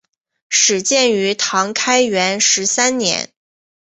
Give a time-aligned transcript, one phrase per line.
[0.49, 3.31] 始建于唐开元十三年。